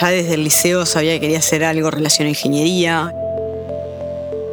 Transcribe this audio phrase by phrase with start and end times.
[0.00, 3.14] ya desde el liceo sabía que quería hacer algo relacionado a ingeniería.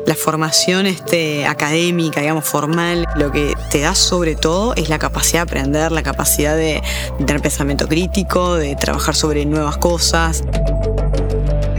[0.05, 5.39] La formación este, académica, digamos, formal, lo que te da sobre todo es la capacidad
[5.39, 6.81] de aprender, la capacidad de
[7.17, 10.43] tener pensamiento crítico, de trabajar sobre nuevas cosas.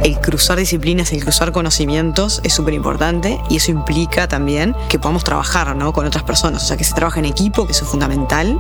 [0.03, 5.25] El cruzar disciplinas, el cruzar conocimientos es súper importante y eso implica también que podamos
[5.25, 5.93] trabajar ¿no?
[5.93, 8.59] con otras personas, o sea, que se trabaja en equipo, que eso es fundamental.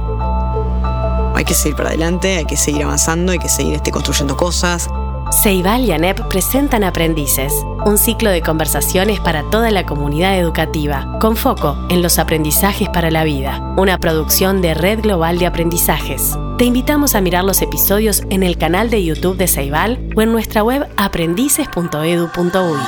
[1.34, 4.88] Hay que seguir para adelante, hay que seguir avanzando, hay que seguir este, construyendo cosas.
[5.30, 7.52] Ceibal y ANEP presentan Aprendices,
[7.84, 13.10] un ciclo de conversaciones para toda la comunidad educativa, con foco en los aprendizajes para
[13.10, 16.36] la vida, una producción de Red Global de Aprendizajes.
[16.56, 20.32] Te invitamos a mirar los episodios en el canal de YouTube de Ceibal o en
[20.32, 22.80] nuestra web aprendices.edu.uy.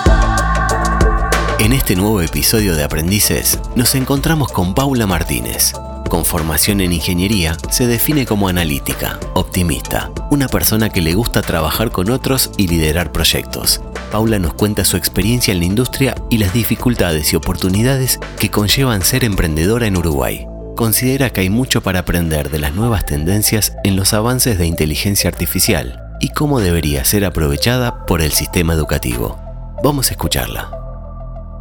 [1.59, 5.75] En este nuevo episodio de Aprendices nos encontramos con Paula Martínez,
[6.11, 11.91] con formación en ingeniería, se define como analítica, optimista, una persona que le gusta trabajar
[11.93, 13.81] con otros y liderar proyectos.
[14.11, 19.03] Paula nos cuenta su experiencia en la industria y las dificultades y oportunidades que conllevan
[19.03, 20.47] ser emprendedora en Uruguay.
[20.77, 25.31] Considera que hay mucho para aprender de las nuevas tendencias en los avances de inteligencia
[25.31, 29.39] artificial y cómo debería ser aprovechada por el sistema educativo.
[29.85, 30.71] Vamos a escucharla.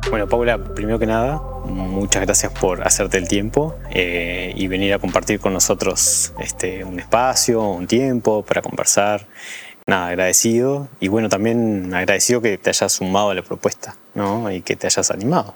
[0.10, 5.00] Bueno, Paula, primero que nada, muchas gracias por hacerte el tiempo eh, y venir a
[5.00, 9.28] compartir con nosotros este, un espacio, un tiempo para conversar.
[9.86, 14.52] Nada, agradecido y bueno, también agradecido que te hayas sumado a la propuesta ¿no?
[14.52, 15.56] y que te hayas animado.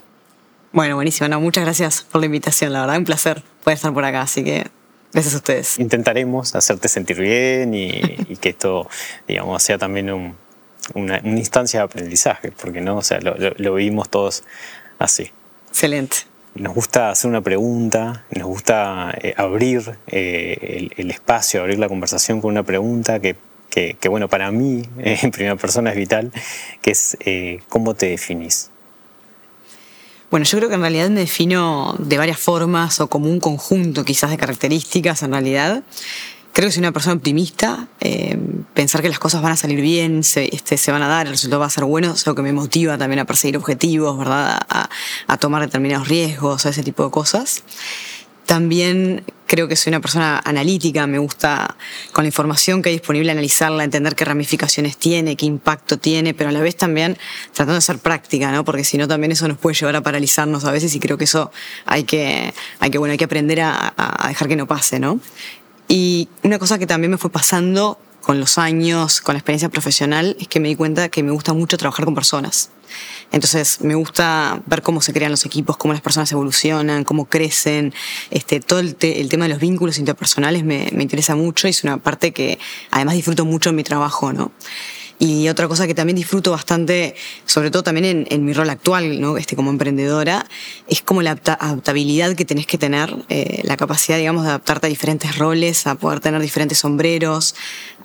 [0.72, 1.28] Bueno, buenísimo.
[1.28, 2.72] No, muchas gracias por la invitación.
[2.72, 4.22] La verdad, un placer poder estar por acá.
[4.22, 4.66] Así que
[5.12, 5.78] gracias a ustedes.
[5.78, 7.90] Intentaremos hacerte sentir bien y,
[8.28, 8.88] y que esto,
[9.28, 10.34] digamos, sea también un,
[10.94, 14.44] una, instancia de aprendizaje, porque no, o sea, lo, lo, vivimos todos
[14.98, 15.30] así.
[15.74, 16.18] Excelente.
[16.54, 22.40] Nos gusta hacer una pregunta, nos gusta eh, abrir eh, el, espacio, abrir la conversación
[22.40, 23.34] con una pregunta que,
[23.70, 26.30] que, bueno, para mí, en primera persona es vital,
[26.80, 28.70] que es eh, ¿cómo te definís?
[30.30, 34.04] Bueno, yo creo que en realidad me defino de varias formas o como un conjunto
[34.04, 35.82] quizás de características en realidad.
[36.54, 38.38] Creo que soy una persona optimista, eh,
[38.74, 41.32] pensar que las cosas van a salir bien, se, este, se van a dar, el
[41.32, 44.60] resultado va a ser bueno, es algo que me motiva también a perseguir objetivos, ¿verdad?
[44.68, 44.88] A,
[45.26, 47.64] a tomar determinados riesgos, a ese tipo de cosas.
[48.46, 51.76] También creo que soy una persona analítica, me gusta
[52.12, 56.50] con la información que hay disponible analizarla, entender qué ramificaciones tiene, qué impacto tiene, pero
[56.50, 58.64] a la vez también tratando de ser práctica, ¿no?
[58.64, 61.24] Porque si no también eso nos puede llevar a paralizarnos a veces y creo que
[61.24, 61.50] eso
[61.84, 65.18] hay que, hay que, bueno, hay que aprender a, a dejar que no pase, ¿no?
[65.88, 70.36] Y una cosa que también me fue pasando con los años, con la experiencia profesional,
[70.40, 72.70] es que me di cuenta que me gusta mucho trabajar con personas.
[73.32, 77.92] Entonces me gusta ver cómo se crean los equipos, cómo las personas evolucionan, cómo crecen.
[78.30, 81.84] Este, todo el, el tema de los vínculos interpersonales me, me, interesa mucho y es
[81.84, 82.58] una parte que
[82.90, 84.52] además disfruto mucho en mi trabajo, ¿no?
[85.18, 87.14] Y otra cosa que también disfruto bastante,
[87.46, 89.36] sobre todo también en, mi rol actual, ¿no?
[89.36, 90.46] este, como emprendedora,
[90.88, 94.90] es como la adaptabilidad que tenés que tener, eh, la capacidad, digamos, de adaptarte a
[94.90, 97.54] diferentes roles, a poder tener diferentes sombreros,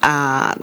[0.01, 0.55] a,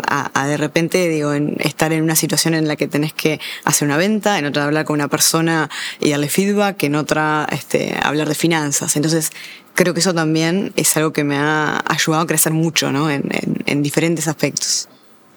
[0.47, 4.39] de repente, digo, estar en una situación en la que tenés que hacer una venta,
[4.39, 5.69] en otra hablar con una persona
[6.01, 8.97] y darle feedback, en otra este, hablar de finanzas.
[8.97, 9.33] Entonces,
[9.75, 13.11] creo que eso también es algo que me ha ayudado a crecer mucho, ¿no?
[13.11, 14.89] En diferentes aspectos.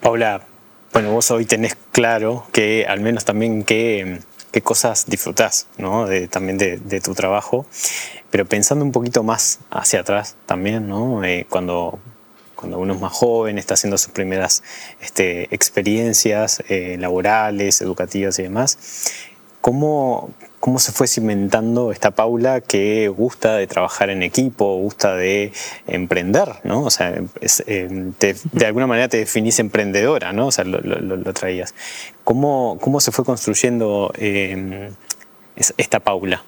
[0.02, 0.48] Paula,
[0.94, 4.20] bueno, vos hoy tenés claro que al menos también qué,
[4.52, 6.08] qué cosas disfrutás, ¿no?
[6.08, 7.66] De, también de, de, tu trabajo,
[8.32, 11.24] pero pensando un poquito más hacia atrás también, ¿no?
[11.24, 12.00] Eh, cuando,
[12.56, 14.64] cuando uno es más joven, está haciendo sus primeras
[15.02, 18.78] este, experiencias eh, laborales, educativas y demás,
[19.62, 25.52] ¿cómo, cómo se fue cimentando esta Paula que gusta de trabajar en equipo, gusta de
[25.88, 26.84] emprender, ¿no?
[26.84, 27.22] O sea,
[27.68, 28.12] eh,
[28.52, 30.48] de alguna manera te definís emprendedora, ¿no?
[30.48, 31.74] O sea, lo traías.
[32.24, 34.92] ¿Cómo, ¿Cómo, se fue construyendo eh,
[35.78, 36.44] esta Paula?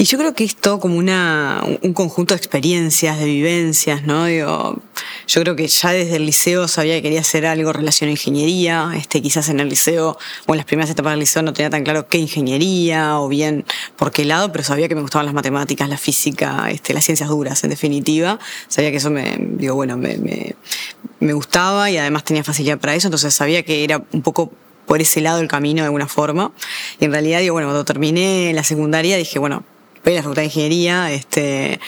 [0.00, 4.26] Y yo creo que es como una, un conjunto de experiencias, de vivencias, ¿no?
[4.26, 4.80] Digo,
[5.26, 8.92] yo creo que ya desde el liceo sabía que quería hacer algo relacionado a ingeniería,
[8.94, 11.82] este, quizás en el liceo, o en las primeras etapas del liceo no tenía tan
[11.82, 13.64] claro qué ingeniería, o bien
[13.96, 17.28] por qué lado, pero sabía que me gustaban las matemáticas, la física, este, las ciencias
[17.28, 18.38] duras, en definitiva.
[18.68, 20.54] Sabía que eso me, digo, bueno, me, me,
[21.18, 24.52] me gustaba y además tenía facilidad para eso, entonces sabía que era un poco
[24.86, 26.52] por ese lado el camino de alguna forma.
[27.00, 29.64] Y en realidad, digo, bueno, cuando terminé la secundaria dije, bueno,
[30.04, 31.80] voy la facultad de ingeniería, este,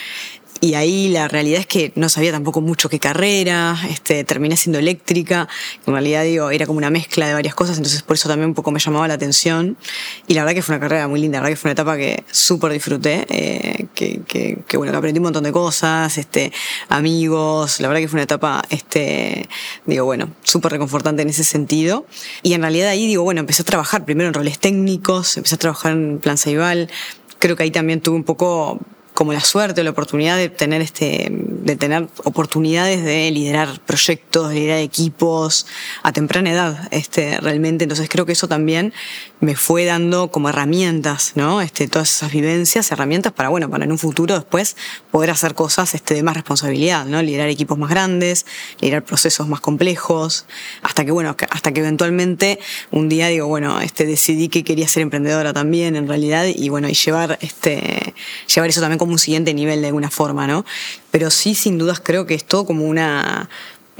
[0.62, 4.78] y ahí la realidad es que no sabía tampoco mucho qué carrera, este, terminé siendo
[4.78, 5.48] eléctrica,
[5.86, 8.54] en realidad digo, era como una mezcla de varias cosas, entonces por eso también un
[8.54, 9.78] poco me llamaba la atención.
[10.26, 11.96] Y la verdad que fue una carrera muy linda, la verdad que fue una etapa
[11.96, 16.52] que súper disfruté, eh, que, que, que, bueno, que aprendí un montón de cosas, este,
[16.90, 19.48] amigos, la verdad que fue una etapa, este,
[19.86, 22.04] digo, bueno, súper reconfortante en ese sentido.
[22.42, 25.58] Y en realidad ahí digo, bueno, empecé a trabajar primero en roles técnicos, empecé a
[25.58, 26.90] trabajar en Plan Ceibal,
[27.40, 28.78] creo que ahí también tuve un poco
[29.20, 34.48] como la suerte o la oportunidad de tener este de tener oportunidades de liderar proyectos,
[34.48, 35.66] de liderar equipos
[36.02, 38.94] a temprana edad, este realmente, entonces creo que eso también
[39.40, 41.60] me fue dando como herramientas, ¿no?
[41.60, 44.74] Este todas esas vivencias, herramientas para bueno, para en un futuro después
[45.10, 47.20] poder hacer cosas este de más responsabilidad, ¿no?
[47.20, 48.46] Liderar equipos más grandes,
[48.80, 50.46] liderar procesos más complejos,
[50.80, 52.58] hasta que bueno, hasta que eventualmente
[52.90, 56.88] un día digo, bueno, este decidí que quería ser emprendedora también en realidad y bueno,
[56.88, 58.14] y llevar este
[58.54, 60.64] llevar eso también como un siguiente nivel de alguna forma, ¿no?
[61.10, 63.48] Pero sí, sin dudas, creo que es todo como una,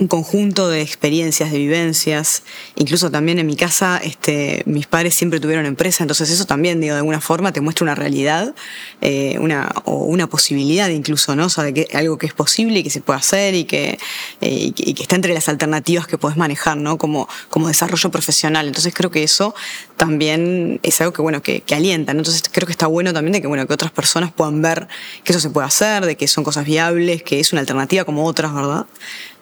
[0.00, 2.42] un conjunto de experiencias, de vivencias.
[2.76, 6.94] Incluso también en mi casa, este, mis padres siempre tuvieron empresa, entonces eso también, digo,
[6.94, 8.54] de alguna forma te muestra una realidad,
[9.02, 11.46] eh, una, o una posibilidad incluso, ¿no?
[11.46, 13.98] O sea, de que algo que es posible y que se puede hacer y que,
[14.40, 16.96] eh, y que está entre las alternativas que puedes manejar, ¿no?
[16.96, 18.68] Como, como desarrollo profesional.
[18.68, 19.54] Entonces creo que eso
[19.98, 22.20] también es algo que, bueno, que, que alienta, ¿no?
[22.20, 24.88] Entonces creo que está bueno también de que, bueno, que otras personas puedan ver
[25.24, 28.24] que eso se puede hacer, de que son cosas viables, que es una alternativa como
[28.24, 28.86] otras, ¿verdad?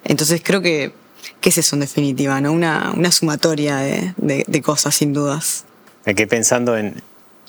[0.05, 0.93] Entonces creo que,
[1.41, 2.53] que es eso en definitiva, ¿no?
[2.53, 5.65] Una, una sumatoria de, de, cosas, sin dudas.
[6.05, 7.03] Me quedé pensando en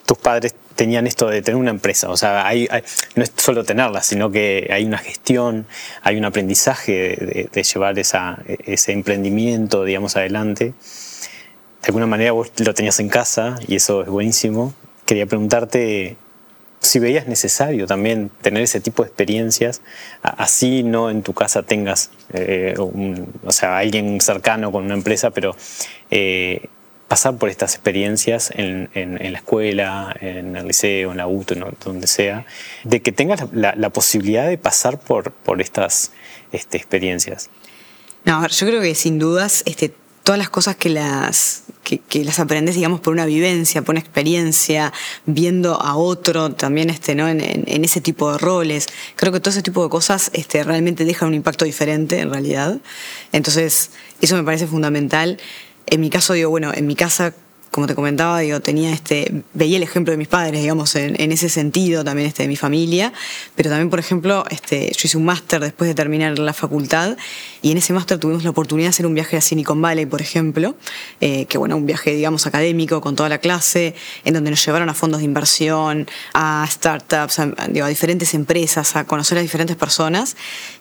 [0.06, 2.68] tus padres tenían esto de tener una empresa, o sea, hay,
[3.16, 5.68] no es solo tenerla, sino que hay una gestión,
[6.02, 10.74] hay un aprendizaje de, de llevar esa, ese emprendimiento, digamos, adelante.
[11.82, 14.74] De alguna manera vos lo tenías en casa y eso es buenísimo.
[15.06, 16.18] Quería preguntarte
[16.80, 19.82] si veías necesario también tener ese tipo de experiencias,
[20.22, 25.56] así no en tu casa tengas, eh, o sea, alguien cercano con una empresa, pero
[26.10, 26.70] eh,
[27.08, 32.46] pasar por estas experiencias en, la escuela, en el liceo, en la UTO, donde sea,
[32.84, 36.12] de que tengas la, la posibilidad de pasar por, por estas
[36.52, 37.50] este, experiencias.
[38.26, 39.94] No, a ver, yo creo que sin dudas este,
[40.24, 44.94] todas las cosas que las, que, las aprendes, digamos, por una vivencia, por una experiencia,
[45.26, 47.28] viendo a otro también este, ¿no?
[47.28, 47.40] En,
[47.84, 48.88] ese tipo de roles.
[49.16, 52.80] Creo que todo ese tipo de cosas este, realmente dejan un impacto diferente en realidad.
[53.32, 55.40] Entonces, eso me parece fundamental.
[55.88, 57.34] En mi caso, digo, bueno, en mi casa
[57.72, 61.32] como te comentaba, digo, tenía este, veía el ejemplo de mis padres, digamos, en, en
[61.32, 63.14] ese sentido, también este, de mi familia,
[63.56, 67.18] pero también, por ejemplo, este, yo hice un máster después de terminar la facultad
[67.62, 70.22] y en ese máster tuvimos la oportunidad de hacer un viaje a Silicon Valley, por
[70.22, 70.76] ejemplo,
[71.22, 73.96] eh, que bueno, un viaje, digamos, académico con toda la clase,
[74.26, 78.96] en donde nos llevaron a fondos de inversión, a startups, a, digo, a diferentes empresas,
[78.96, 80.36] a conocer a diferentes personas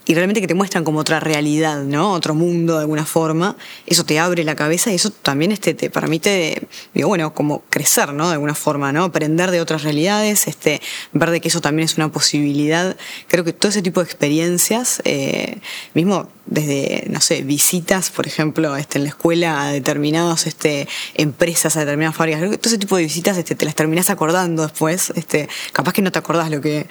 [0.06, 2.12] y realmente que te muestran como otra realidad, ¿no?
[2.12, 3.56] Otro mundo de alguna forma.
[3.86, 8.12] Eso te abre la cabeza y eso también este, te permite, digo, bueno, como crecer,
[8.12, 8.28] ¿no?
[8.28, 9.04] De alguna forma, ¿no?
[9.04, 10.80] Aprender de otras realidades, este,
[11.12, 12.96] ver de que eso también es una posibilidad.
[13.28, 15.58] Creo que todo ese tipo de experiencias, eh,
[15.94, 21.76] mismo desde, no sé, visitas, por ejemplo, este, en la escuela a determinadas este, empresas,
[21.76, 24.62] a determinadas fábricas, creo que todo ese tipo de visitas este, te las terminás acordando
[24.62, 25.12] después.
[25.14, 26.86] Este, capaz que no te acordás lo que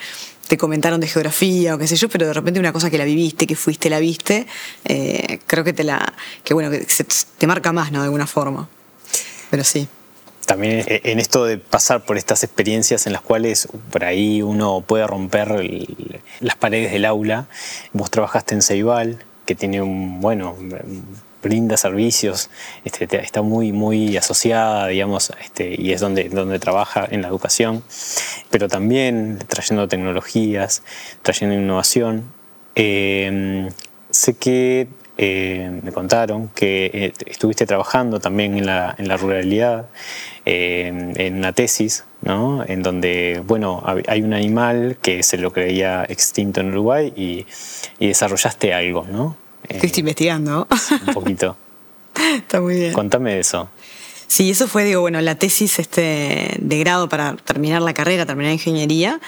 [0.47, 3.05] te comentaron de geografía o qué sé yo, pero de repente una cosa que la
[3.05, 4.47] viviste, que fuiste, la viste,
[4.85, 6.13] eh, creo que te la,
[6.43, 7.99] que bueno, que se, te marca más, ¿no?
[7.99, 8.69] De alguna forma.
[9.49, 9.87] Pero sí.
[10.45, 15.05] También en esto de pasar por estas experiencias en las cuales por ahí uno puede
[15.05, 17.47] romper el, las paredes del aula.
[17.91, 20.55] Vos trabajaste en Ceibal, que tiene un, bueno,
[21.41, 22.49] brinda servicios,
[22.83, 27.83] este, está muy, muy asociada, digamos, este, y es donde, donde trabaja en la educación,
[28.49, 30.83] pero también trayendo tecnologías,
[31.21, 32.23] trayendo innovación.
[32.75, 33.69] Eh,
[34.09, 39.87] sé que eh, me contaron que eh, estuviste trabajando también en la, en la ruralidad,
[40.45, 42.63] eh, en una tesis, ¿no?
[42.67, 47.45] en donde bueno, hay un animal que se lo creía extinto en Uruguay y,
[47.99, 49.37] y desarrollaste algo, ¿no?
[49.67, 50.67] Estoy investigando.
[51.07, 51.57] Un poquito.
[52.35, 52.93] Está muy bien.
[52.93, 53.69] Contame eso.
[54.27, 58.51] Sí, eso fue, digo, bueno, la tesis este, de grado para terminar la carrera, terminar
[58.51, 59.21] ingeniería.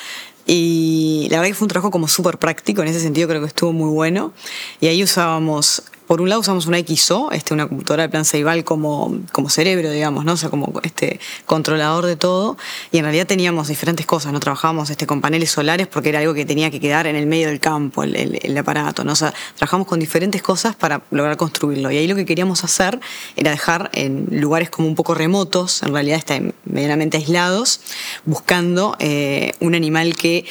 [0.46, 3.48] Y la verdad que fue un trabajo como súper práctico, en ese sentido creo que
[3.48, 4.34] estuvo muy bueno.
[4.82, 8.64] Y ahí usábamos, por un lado usamos una XO, este, una computadora de plan Ceibal
[8.64, 10.34] como, como cerebro, digamos, ¿no?
[10.50, 12.58] Como este controlador de todo.
[12.92, 14.40] Y en realidad teníamos diferentes cosas, ¿no?
[14.40, 17.50] Trabajábamos este, con paneles solares porque era algo que tenía que quedar en el medio
[17.50, 19.14] del campo, el, aparato, ¿no?
[19.14, 21.92] Trabajamos con diferentes cosas para lograr construirlo.
[21.92, 23.00] Y ahí lo que queríamos hacer
[23.36, 27.82] era dejar en lugares como un poco remotos, en realidad está medianamente aislados,
[28.26, 30.46] buscando eh, un animal que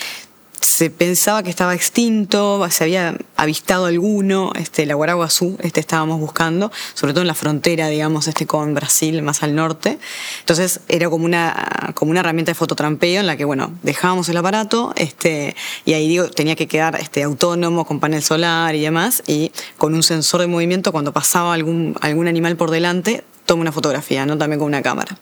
[0.61, 6.73] se pensaba que estaba extinto, se había avistado alguno, este, la Guaraguazú este, estábamos buscando,
[6.95, 9.99] sobre todo en la frontera, digamos, este, con Brasil, más al norte.
[10.41, 14.37] Entonces era como una, como una herramienta de fototrampeo en la que, bueno, dejábamos el
[14.37, 19.23] aparato este, y ahí digo, tenía que quedar este, autónomo, con panel solar y demás,
[19.27, 23.73] y con un sensor de movimiento, cuando pasaba algún, algún animal por delante, toma una
[23.73, 24.37] fotografía, ¿no?
[24.37, 25.17] También con una cámara.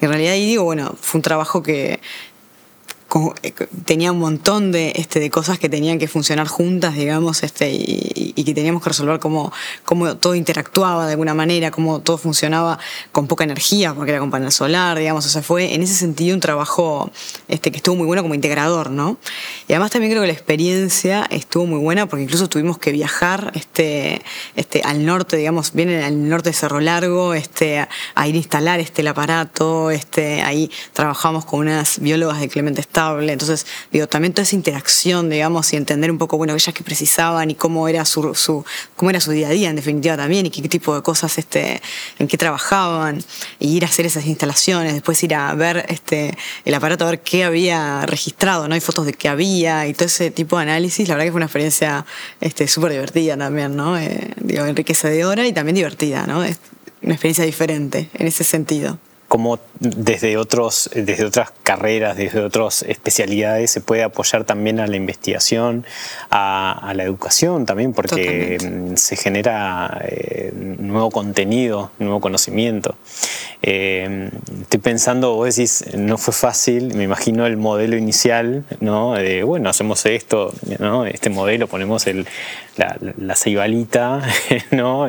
[0.00, 2.00] En realidad ahí digo, bueno, fue un trabajo que
[3.86, 8.44] tenía un montón de, este, de cosas que tenían que funcionar juntas, digamos, este, y,
[8.48, 9.52] que teníamos que resolver cómo,
[9.84, 12.78] cómo, todo interactuaba de alguna manera, cómo todo funcionaba
[13.12, 16.34] con poca energía, porque era con panel solar, digamos, o sea, fue en ese sentido
[16.34, 17.10] un trabajo
[17.48, 19.18] este, que estuvo muy bueno como integrador, ¿no?
[19.66, 23.52] Y además también creo que la experiencia estuvo muy buena porque incluso tuvimos que viajar
[23.54, 24.22] este,
[24.56, 27.80] este, al norte, digamos, vienen al norte de Cerro Largo, este,
[28.14, 32.80] a, ir a instalar este, el aparato, este, ahí trabajamos con unas biólogas de Clemente
[32.98, 37.50] entonces, digo, también toda esa interacción, digamos, y entender un poco, bueno, ellas que precisaban
[37.50, 38.64] y cómo era su,
[38.96, 41.80] cómo era su día a día, en definitiva, también, y qué, tipo de cosas, este,
[42.18, 43.22] en qué trabajaban,
[43.60, 47.20] y ir a hacer esas instalaciones, después ir a ver este, el aparato, a ver
[47.20, 48.74] qué había registrado, ¿no?
[48.74, 51.38] Hay fotos de qué había y todo ese tipo de análisis, la verdad que fue
[51.38, 52.04] una experiencia
[52.40, 53.96] este, súper divertida también, ¿no?
[53.96, 56.42] Eh, digo, enriquecedora y también divertida, ¿no?
[56.42, 56.58] Es
[57.02, 63.70] una experiencia diferente en ese sentido cómo desde, otros, desde otras carreras, desde otras especialidades
[63.70, 65.84] se puede apoyar también a la investigación,
[66.30, 72.96] a, la educación también, porque mm, se genera eh, nuevo contenido, nuevo conocimiento.
[73.62, 74.30] Eh,
[74.62, 79.14] estoy pensando, vos decís, no fue fácil, me imagino el modelo inicial, ¿no?
[79.14, 81.04] De, bueno, hacemos esto, ¿no?
[81.04, 82.26] Este modelo, ponemos el,
[82.76, 84.22] la, la ceibalita,
[84.70, 85.06] ¿no?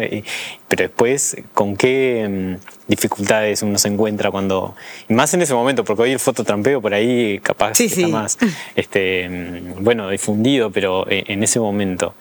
[0.70, 4.76] Pero después, ¿con qué mm, dificultades uno se encuentra cuando.
[5.08, 8.38] más en ese momento, porque hoy el fototrampeo por ahí capaz está más
[8.76, 12.16] este, mm, bueno, difundido, pero eh, en ese momento.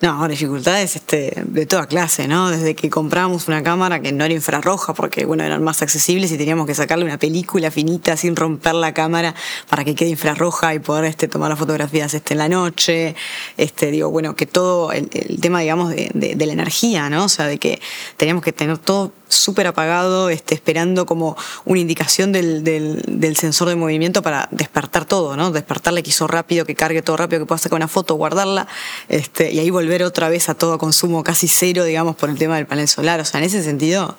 [0.00, 2.50] No, dificultades este, de toda clase, ¿no?
[2.50, 6.36] Desde que compramos una cámara que no era infrarroja, porque bueno, eran más accesibles y
[6.36, 9.34] teníamos que sacarle una película finita sin romper la cámara
[9.70, 13.14] para que quede infrarroja y poder este, tomar las fotografías este, en la noche.
[13.56, 15.08] Este, digo, bueno, que todo el,
[15.40, 17.24] tema, digamos, de, de la energía, ¿no?
[17.24, 17.80] O sea, de que
[18.16, 23.76] teníamos que tener todo súper apagado, este, esperando como una indicación del, del, sensor de
[23.76, 25.52] movimiento para despertar todo, ¿no?
[25.52, 28.66] Despertarle que hizo rápido, que cargue todo rápido, que pueda sacar una foto, guardarla,
[29.08, 32.56] este, y ahí volver otra vez a todo consumo casi cero, digamos, por el tema
[32.56, 33.20] del panel solar.
[33.20, 34.16] O sea, en ese sentido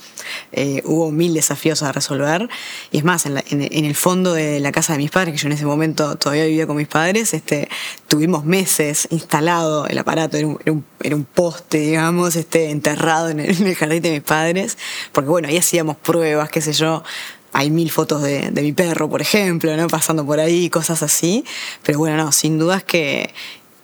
[0.51, 2.49] eh, hubo mil desafíos a resolver.
[2.91, 5.47] Y es más, en, en, el fondo de la casa de mis padres, que yo
[5.47, 7.69] en ese momento todavía vivía con mis padres, este,
[8.07, 13.60] tuvimos meses instalado el aparato, era un, era un, poste, digamos, este, enterrado en el,
[13.61, 14.77] en el jardín de mis padres
[15.11, 17.03] porque bueno, ahí hacíamos pruebas, qué sé yo,
[17.53, 19.87] hay mil fotos de, mi perro, por ejemplo, ¿no?
[19.87, 21.43] Pasando por ahí, cosas así.
[21.83, 23.33] Pero bueno, no, sin dudas que,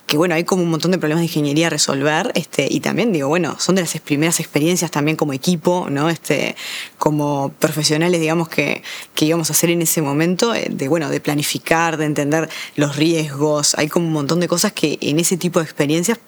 [0.06, 3.12] que bueno, hay como un montón de problemas de ingeniería a resolver, este, y también
[3.12, 6.08] digo, bueno, son de las primeras experiencias también como equipo, ¿no?
[6.08, 6.56] Este,
[6.96, 8.82] como profesionales, digamos, que,
[9.14, 12.96] que íbamos a hacer en ese momento, eh, de bueno, de planificar, de entender los
[12.96, 16.18] riesgos, hay como un montón de cosas que en ese tipo de experiencias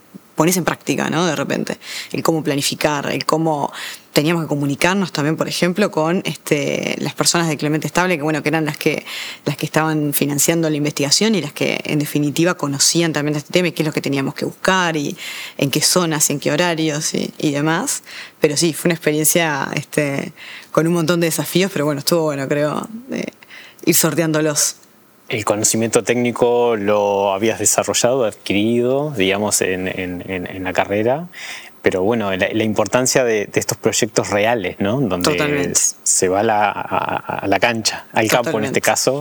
[0.40, 1.26] pones en práctica, ¿no?
[1.26, 1.76] De repente,
[2.12, 3.70] el cómo planificar, el cómo
[4.14, 8.42] teníamos que comunicarnos también, por ejemplo, con este, las personas de Clemente Estable, que bueno,
[8.42, 9.04] que eran las que,
[9.44, 13.68] las que estaban financiando la investigación y las que en definitiva conocían también este tema
[13.68, 15.14] y qué es lo que teníamos que buscar y
[15.59, 18.02] en qué zonas y en qué horarios y, demás.
[18.40, 20.32] Pero sí, fue una experiencia este,
[20.73, 22.88] con un montón de desafíos, pero bueno, estuvo bueno, creo,
[23.85, 24.76] ir sorteándolos
[25.30, 31.28] el conocimiento técnico lo habías desarrollado, adquirido, digamos, en, en, la carrera,
[31.82, 35.00] pero bueno, la, importancia de, estos proyectos reales, ¿no?
[35.00, 39.20] Donde se va a la, cancha, al campo en este caso,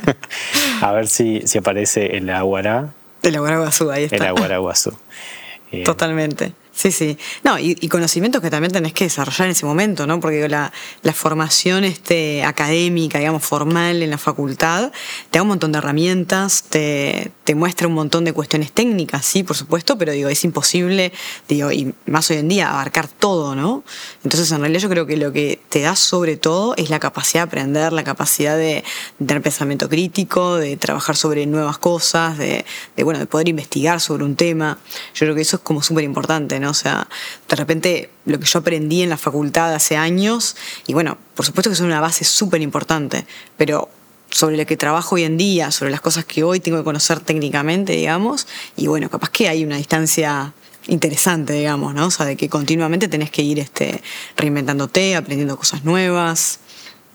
[0.80, 2.94] a ver si, si aparece el aguará.
[3.22, 4.16] El aguaraguazú, ahí está.
[4.16, 4.96] El aguaraguazú.
[5.84, 6.52] Totalmente.
[6.74, 7.18] Sí, sí.
[7.44, 10.20] No, y, conocimientos que también tenés que desarrollar en ese momento, ¿no?
[10.20, 10.72] Porque la,
[11.12, 14.90] formación este, académica, digamos, formal en la facultad,
[15.30, 19.42] te da un montón de herramientas, te, te, muestra un montón de cuestiones técnicas, sí,
[19.42, 21.12] por supuesto, pero digo, es imposible,
[21.46, 23.84] digo, y más hoy en día, abarcar todo, ¿no?
[24.24, 27.42] Entonces, en realidad yo creo que lo que te da sobre todo es la capacidad
[27.42, 28.82] de aprender, la capacidad de,
[29.18, 32.64] tener pensamiento crítico, de trabajar sobre nuevas cosas, de,
[32.96, 34.78] de, bueno, de poder investigar sobre un tema.
[35.14, 37.08] Yo creo que eso es como súper importante, o sea,
[37.48, 41.70] de repente lo que yo aprendí en la facultad hace años, y bueno, por supuesto
[41.70, 43.26] que es una base súper importante,
[43.56, 43.88] pero
[44.30, 47.20] sobre lo que trabajo hoy en día, sobre las cosas que hoy tengo que conocer
[47.20, 50.52] técnicamente, digamos, y bueno, capaz que hay una distancia
[50.88, 52.06] interesante, digamos, ¿no?
[52.06, 54.00] O sea, de que continuamente tenés que ir este,
[54.36, 56.60] reinventándote, aprendiendo cosas nuevas,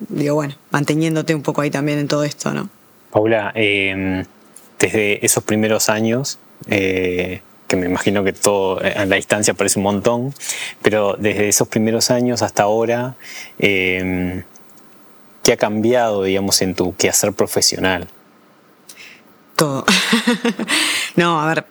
[0.10, 2.70] digo, bueno, manteniéndote un poco ahí también en todo esto, ¿no?
[3.12, 4.25] Paula, eh,
[4.80, 9.83] desde esos primeros años, eh, que me imagino que todo a la distancia parece un
[9.83, 10.33] montón,
[10.81, 13.15] pero desde esos primeros años hasta ahora,
[13.59, 14.43] eh,
[15.43, 18.07] ¿qué ha cambiado, digamos, en tu quehacer profesional?
[19.55, 19.86] Todo.
[21.15, 21.65] no, a ver,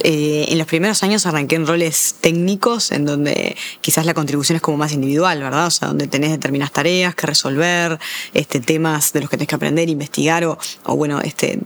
[0.00, 4.62] eh, en los primeros años arranqué en roles técnicos, en donde quizás la contribución es
[4.62, 5.66] como más individual, ¿verdad?
[5.66, 7.98] O sea, donde tenés determinadas tareas que resolver,
[8.32, 11.58] este, temas de los que tenés que aprender, investigar, o, o bueno, este,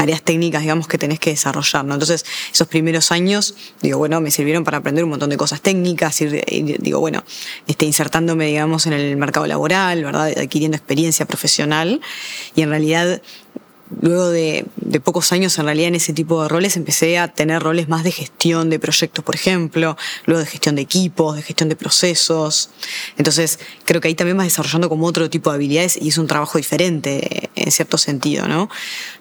[0.00, 1.92] tareas técnicas, digamos, que tenés que desarrollar, ¿no?
[1.92, 6.18] Entonces, esos primeros años, digo, bueno, me sirvieron para aprender un montón de cosas técnicas,
[6.22, 6.42] ir,
[6.80, 7.22] digo, bueno,
[7.66, 10.28] este, insertándome, digamos, en el mercado laboral, ¿verdad?
[10.38, 12.00] Adquiriendo experiencia profesional,
[12.56, 13.20] y en realidad
[14.00, 14.64] luego de,
[15.04, 18.12] pocos años en realidad en ese tipo de roles empecé a tener roles más de
[18.12, 22.70] gestión de proyectos, por ejemplo, luego de gestión de equipos, de gestión de procesos.
[23.18, 26.26] Entonces creo que ahí también vas desarrollando como otro tipo de habilidades y es un
[26.26, 28.70] trabajo diferente en cierto sentido, ¿no?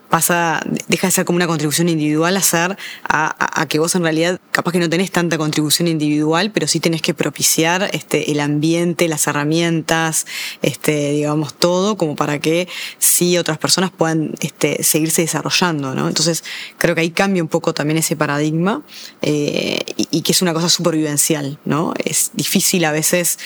[0.09, 4.39] Pasa, deja de ser como una contribución individual a ser a, que vos en realidad
[4.51, 9.07] capaz que no tenés tanta contribución individual, pero sí tenés que propiciar este, el ambiente,
[9.07, 10.25] las herramientas,
[10.61, 16.07] este, digamos, todo, como para que sí otras personas puedan este, seguirse desarrollando, ¿no?
[16.07, 16.43] Entonces,
[16.77, 18.81] creo que ahí cambia un poco también ese paradigma
[19.21, 21.93] eh, y, que es una cosa supervivencial, ¿no?
[22.03, 23.37] Es difícil a veces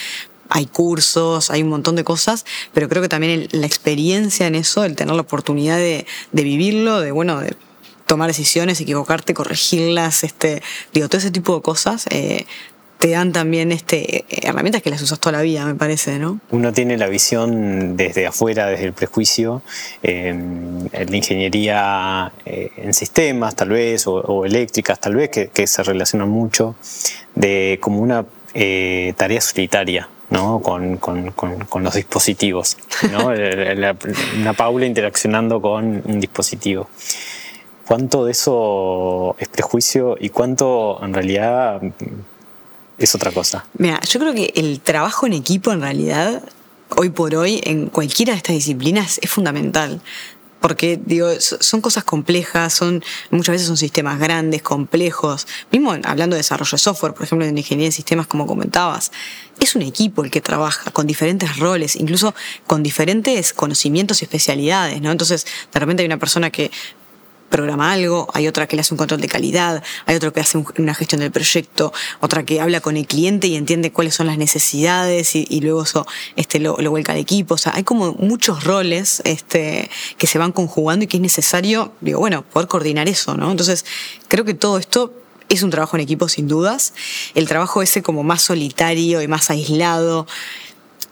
[0.54, 4.84] hay cursos, hay un montón de cosas, pero creo que también la experiencia en eso,
[4.84, 7.56] el tener la oportunidad de, vivirlo, de bueno, de
[8.06, 10.62] tomar decisiones, equivocarte, corregirlas, este,
[10.94, 12.46] digo, todo ese tipo de cosas, eh,
[13.00, 16.40] te dan también este, herramientas que las usas toda la vida, me parece, ¿no?
[16.52, 19.64] Uno tiene la visión desde afuera, desde el prejuicio,
[20.04, 26.30] en la ingeniería eh, en sistemas, tal vez, o, eléctricas, tal vez, que, se relacionan
[26.30, 26.76] mucho,
[27.34, 30.60] de como una eh, tarea solitaria, ¿no?
[30.62, 32.78] con, con, con, los dispositivos.
[33.12, 33.28] ¿no?
[34.40, 36.90] una Paula interaccionando con un dispositivo.
[37.86, 41.82] ¿Cuánto de eso es prejuicio y cuánto en realidad
[42.98, 43.66] es otra cosa?
[43.78, 46.42] Mira, yo creo que el trabajo en equipo en realidad,
[46.96, 50.02] hoy por hoy, en cualquiera de estas disciplinas, es fundamental
[50.64, 55.46] porque digo, son cosas complejas, son muchas veces son sistemas grandes, complejos.
[55.74, 59.12] Mismo hablando de desarrollo de software, por ejemplo, en ingeniería de sistemas, como comentabas,
[59.60, 62.34] es un equipo el que trabaja con diferentes roles, incluso
[62.66, 65.12] con diferentes conocimientos y especialidades, ¿no?
[65.12, 66.72] Entonces, de repente hay una persona que
[67.54, 70.58] programa algo, hay otra que le hace un control de calidad, hay otro que hace
[70.80, 74.40] una gestión del proyecto, otra que habla con el cliente y entiende cuáles son las
[74.40, 77.54] necesidades y, luego eso este, lo, lo, vuelca al equipo.
[77.54, 81.94] O sea, hay como muchos roles este, que se van conjugando y que es necesario,
[82.02, 83.52] digo, bueno, poder coordinar eso, ¿no?
[83.52, 83.86] Entonces,
[84.30, 85.14] creo que todo esto
[85.50, 86.94] es un trabajo en equipo sin dudas.
[87.36, 90.26] El trabajo ese como más solitario y más aislado,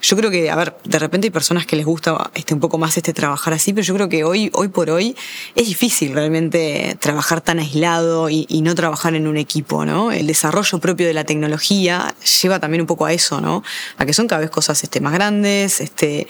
[0.01, 2.77] yo creo que, a ver, de repente hay personas que les gusta este, un poco
[2.77, 5.15] más este trabajar así, pero yo creo que hoy, hoy por hoy
[5.55, 10.11] es difícil realmente trabajar tan aislado y, no trabajar en un equipo, ¿no?
[10.11, 13.63] El desarrollo propio de la tecnología lleva también un poco a eso, ¿no?
[13.97, 16.27] A que son cada vez cosas este, más grandes, este,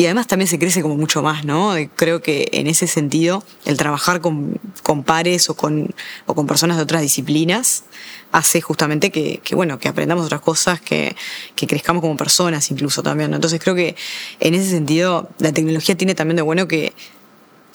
[0.00, 1.74] y además también se crece como mucho más, ¿no?
[1.94, 6.78] Creo que en ese sentido, el trabajar con, con pares o con, o con personas
[6.78, 7.84] de otras disciplinas
[8.32, 11.14] hace justamente que, bueno, que aprendamos otras cosas, que,
[11.54, 13.34] que, crezcamos como personas incluso también.
[13.34, 13.94] Entonces creo que
[14.40, 16.94] en ese sentido la tecnología tiene también de bueno que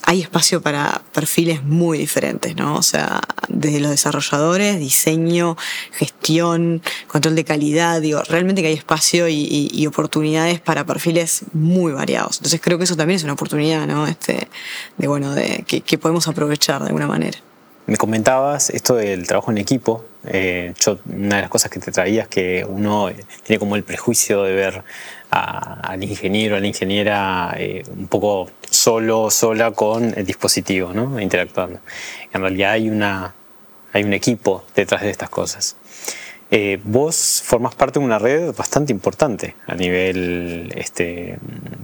[0.05, 2.75] hay espacio para perfiles muy diferentes, ¿no?
[2.75, 5.57] O sea, desde los desarrolladores, diseño,
[5.93, 12.37] gestión, control de calidad, digo, realmente que hay espacio y, oportunidades para perfiles muy variados.
[12.37, 14.07] Entonces creo que eso también es una oportunidad, ¿no?
[14.07, 14.47] Este,
[14.97, 17.37] de bueno, de que, podemos aprovechar de alguna manera.
[17.87, 20.05] Me comentabas esto del trabajo en equipo.
[20.25, 23.09] Eh, yo, una de las cosas que te traía es que uno
[23.43, 24.83] tiene como el prejuicio de ver
[25.29, 31.19] al ingeniero, a la ingeniera eh, un poco solo, sola con el dispositivo, ¿no?
[31.19, 31.79] interactuando.
[32.33, 33.33] En realidad hay, una,
[33.93, 35.75] hay un equipo detrás de estas cosas.
[36.51, 41.39] Eh, vos formas parte de una red bastante importante a nivel, este,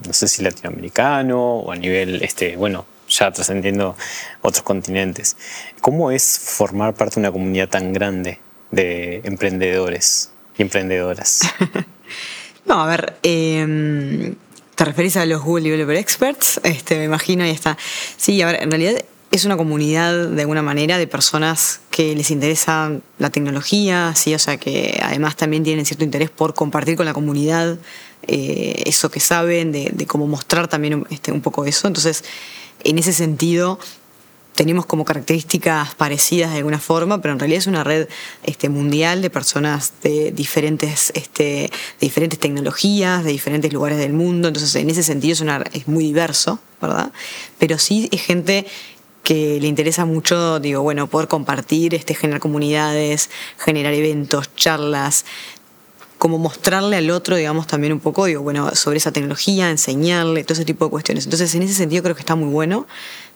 [0.06, 3.96] no sé si latinoamericano o a nivel, este, bueno, ya trascendiendo
[4.42, 5.36] otros continentes.
[5.82, 11.42] ¿Cómo es formar parte de una comunidad tan grande de emprendedores y emprendedoras?
[12.66, 14.36] no, a ver, em,
[14.76, 17.78] te referís a los Google Developer Experts, este, me imagino, y está.
[18.18, 22.32] Sí, a ver, en realidad es una comunidad de alguna manera de personas que les
[22.32, 27.06] interesa la tecnología, sí, o sea que además también tienen cierto interés por compartir con
[27.06, 27.78] la comunidad
[28.28, 31.88] eh, eso que saben, de, de, cómo mostrar también este, un poco eso.
[31.88, 32.24] Entonces,
[32.84, 33.80] en ese sentido
[34.56, 38.08] tenemos como características parecidas de alguna forma, pero en realidad es una red
[38.44, 44.50] este, mundial de personas de diferentes, este, de diferentes tecnologías, de diferentes lugares del mundo,
[44.50, 47.12] entonces en ese sentido es, una, es muy diverso, ¿verdad?
[47.60, 48.66] Pero sí es gente
[49.24, 55.26] que le interesa mucho, digo, bueno, poder compartir, este, generar comunidades, generar eventos, charlas,
[56.18, 60.54] como mostrarle al otro, digamos, también un poco, digo, bueno, sobre esa tecnología, enseñarle, todo
[60.54, 61.26] ese tipo de cuestiones.
[61.26, 62.86] Entonces, en ese sentido creo que está muy bueno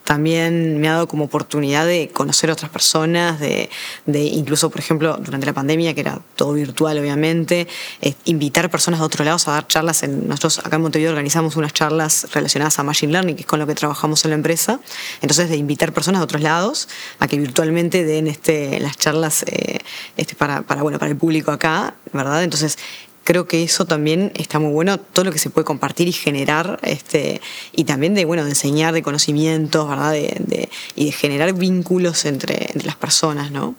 [0.05, 3.69] también me ha dado como oportunidad de conocer a otras personas, de,
[4.05, 7.67] de incluso, por ejemplo, durante la pandemia, que era todo virtual, obviamente,
[8.01, 10.03] eh, invitar personas de otros lados a dar charlas.
[10.03, 13.59] En, nosotros acá en Montevideo organizamos unas charlas relacionadas a Machine Learning, que es con
[13.59, 14.79] lo que trabajamos en la empresa.
[15.21, 16.87] Entonces, de invitar personas de otros lados
[17.19, 19.79] a que virtualmente den este, las charlas eh,
[20.17, 22.43] este, para, para, bueno, para el público acá, ¿verdad?
[22.43, 22.77] Entonces,
[23.25, 26.79] creo que eso también está muy bueno, todo lo que se puede compartir y generar,
[26.83, 27.41] este,
[27.73, 30.11] y también de, bueno, de enseñar de conocimientos, ¿verdad?
[30.11, 33.75] De, y de generar vínculos entre, entre las personas, ¿no?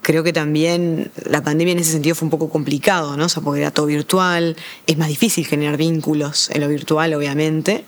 [0.00, 3.26] Creo que también la pandemia en ese sentido fue un poco complicado, ¿no?
[3.26, 4.56] O sea, porque era todo virtual,
[4.86, 7.84] es más difícil generar vínculos en lo virtual, obviamente.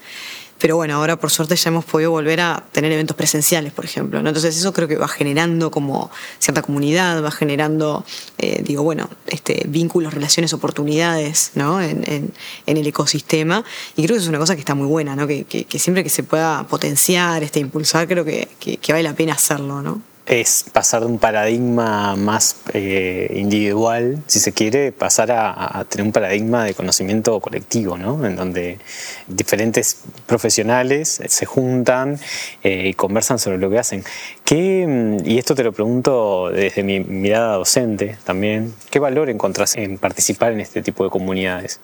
[0.61, 4.19] Pero bueno, ahora por suerte ya hemos podido volver a tener eventos presenciales, por ejemplo.
[4.19, 8.05] Entonces eso creo que va generando como cierta comunidad, va generando,
[8.39, 11.81] eh, digo, bueno, este, vínculos, relaciones, oportunidades ¿no?
[11.81, 12.33] en,
[12.67, 13.65] el ecosistema.
[13.97, 15.27] Y creo que es una cosa que está muy buena, ¿no?
[15.27, 19.81] que siempre que se pueda potenciar, este, impulsar, creo que, que vale la pena hacerlo.
[19.81, 20.10] ¿no?
[20.31, 26.13] Es pasar de un paradigma más eh, individual, si se quiere, pasar a, tener un
[26.13, 28.25] paradigma de conocimiento colectivo, ¿no?
[28.25, 28.79] En donde
[29.27, 32.21] diferentes profesionales se juntan
[32.63, 34.05] eh, y conversan sobre lo que hacen.
[34.45, 39.99] ¿Qué, y esto te lo pregunto desde mi mirada docente también, ¿qué valor encontrás en
[39.99, 41.81] participar en este tipo de comunidades?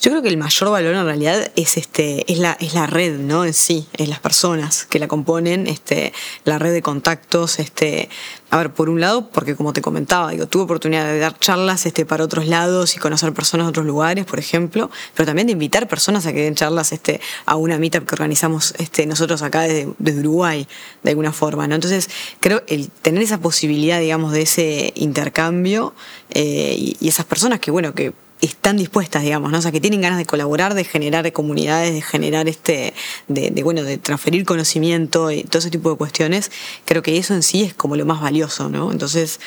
[0.00, 3.18] Yo creo que el mayor valor en realidad es este, es la, es la red,
[3.18, 3.44] ¿no?
[3.44, 6.12] En sí, es las personas que la componen, este,
[6.44, 8.08] la red de contactos, este,
[8.50, 11.84] a ver, por un lado, porque como te comentaba, digo, tuve oportunidad de dar charlas
[11.84, 15.54] este, para otros lados y conocer personas de otros lugares, por ejemplo, pero también de
[15.54, 19.62] invitar personas a que den charlas este, a una meetup que organizamos este, nosotros acá
[19.62, 20.68] desde, desde Uruguay,
[21.02, 21.74] de alguna forma, ¿no?
[21.74, 22.08] Entonces,
[22.38, 25.92] creo el tener esa posibilidad, digamos, de ese intercambio
[26.30, 29.58] eh, y, y esas personas que, bueno, que están dispuestas, digamos, ¿no?
[29.58, 32.94] O sea, que tienen ganas de colaborar, de generar comunidades, de generar este,
[33.26, 36.50] de, de, bueno, de transferir conocimiento y todo ese tipo de cuestiones,
[36.84, 38.92] creo que eso en sí es como lo más valioso, ¿no?
[38.92, 39.40] Entonces,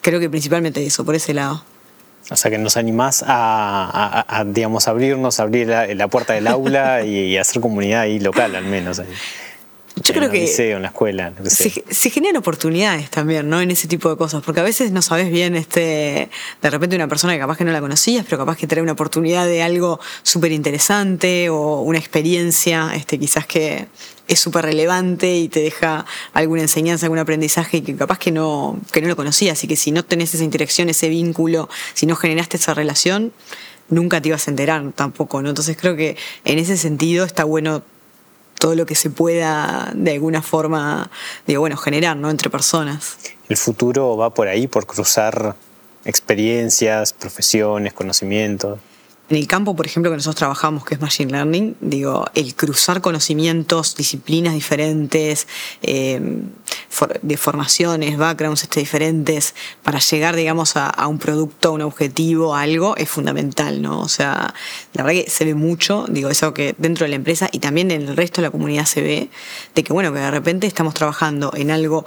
[0.00, 1.64] creo que principalmente eso, por ese lado.
[2.30, 7.38] O sea, que nos animás a, digamos, abrirnos, abrir la, la puerta del aula y,
[7.38, 9.00] hacer comunidad ahí local, al menos.
[10.02, 11.32] Yo en creo que liceo, en la escuela.
[11.44, 11.70] Sé.
[11.70, 13.60] se, se, generan oportunidades también, ¿no?
[13.60, 16.30] En ese tipo de cosas, porque a veces no sabes bien, este,
[16.62, 18.92] de repente una persona que capaz que no la conocías, pero capaz que trae una
[18.92, 23.86] oportunidad de algo súper interesante o una experiencia, este, quizás que
[24.28, 29.00] es súper relevante y te deja alguna enseñanza, algún aprendizaje que capaz que no, que
[29.00, 32.58] no lo conocías y que si no tenés esa interacción, ese vínculo, si no generaste
[32.58, 33.32] esa relación,
[33.88, 35.48] nunca te ibas a enterar tampoco, ¿no?
[35.48, 37.82] Entonces creo que en ese sentido está bueno
[38.58, 41.10] todo lo que se pueda de alguna forma,
[41.46, 42.30] digo, bueno, generar, ¿no?
[42.30, 43.16] Entre personas.
[43.48, 45.56] El futuro va por ahí, por cruzar
[46.04, 48.78] experiencias, profesiones, conocimientos.
[49.30, 53.02] En el campo, por ejemplo, que nosotros trabajamos, que es Machine Learning, digo, el cruzar
[53.02, 55.46] conocimientos, disciplinas diferentes,
[55.82, 56.42] eh,
[56.88, 61.82] for, de formaciones, backgrounds este, diferentes, para llegar, digamos, a, a, un producto, a un
[61.82, 64.00] objetivo, a algo, es fundamental, ¿no?
[64.00, 64.54] O sea,
[64.94, 67.90] la verdad que se ve mucho, digo, eso que dentro de la empresa y también
[67.90, 69.28] en el resto de la comunidad se ve,
[69.74, 72.06] de que, bueno, que de repente estamos trabajando en algo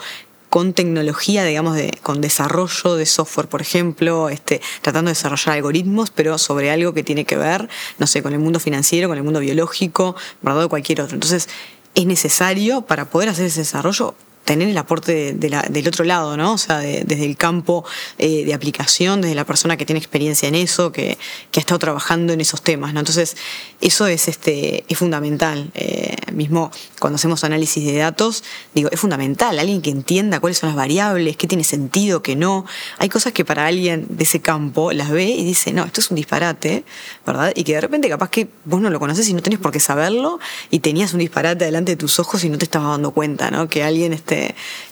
[0.52, 6.10] con tecnología, digamos, de, con desarrollo de software, por ejemplo, este, tratando de desarrollar algoritmos,
[6.12, 9.24] pero sobre algo que tiene que ver, no sé, con el mundo financiero, con el
[9.24, 10.66] mundo biológico, ¿verdad?
[10.66, 11.16] O cualquier otro.
[11.16, 11.48] Entonces,
[11.96, 14.14] es necesario para poder hacer ese desarrollo
[14.52, 16.52] tener el aporte del otro lado, ¿no?
[16.52, 17.86] O sea, de, desde el campo
[18.18, 21.18] eh, de aplicación, desde la persona que tiene experiencia en eso, que,
[21.52, 23.00] que, ha estado trabajando en esos temas, ¿no?
[23.00, 23.38] Entonces,
[23.80, 25.72] eso es, este, es fundamental.
[25.74, 28.44] Eh, mismo cuando hacemos análisis de datos,
[28.76, 32.66] digo, es fundamental, alguien que entienda cuáles son las variables, qué tiene sentido, qué no.
[32.98, 36.10] Hay cosas que para alguien de ese campo las ve y dice, no, esto es
[36.12, 36.84] un disparate,
[37.26, 37.54] ¿verdad?
[37.56, 39.80] Y que de repente capaz que vos no lo conoces y no tenés por qué
[39.80, 43.50] saberlo y tenías un disparate delante de tus ojos y no te estabas dando cuenta,
[43.50, 43.70] ¿no?
[43.70, 44.41] Que alguien este,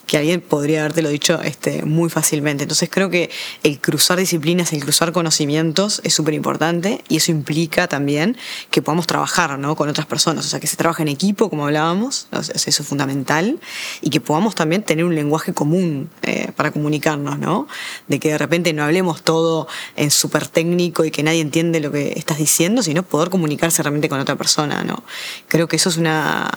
[0.10, 2.64] que alguien podría habértelo dicho este, muy fácilmente.
[2.64, 3.30] Entonces creo que
[3.62, 8.36] el cruzar disciplinas, el cruzar conocimientos es súper importante y eso implica también
[8.72, 9.76] que podamos trabajar ¿no?
[9.76, 12.82] con otras personas, o sea, que se trabaje en equipo, como hablábamos, o sea, eso
[12.82, 13.60] es fundamental,
[14.02, 17.68] y que podamos también tener un lenguaje común eh, para comunicarnos, ¿no?
[18.08, 21.92] De que de repente no hablemos todo en súper técnico y que nadie entiende lo
[21.92, 25.04] que estás diciendo, sino poder comunicarse realmente con otra persona, ¿no?
[25.48, 26.50] Creo que eso es una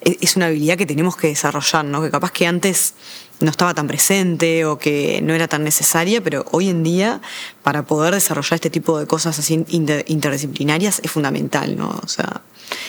[0.00, 2.02] es una habilidad que tenemos que desarrollar, ¿no?
[2.02, 2.94] Que capaz que antes
[3.40, 7.20] no estaba tan presente o que no era tan necesaria, pero hoy en día
[7.62, 12.00] para poder desarrollar este tipo de cosas así interdisciplinarias es fundamental, ¿no?
[12.02, 12.42] O sea,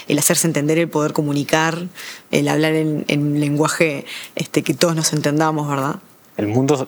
[0.07, 1.87] el hacerse entender, el poder comunicar,
[2.31, 5.99] el hablar en, en lenguaje este, que todos nos entendamos, ¿verdad?
[6.37, 6.87] El mundo